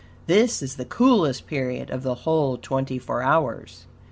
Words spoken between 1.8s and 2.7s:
of the whole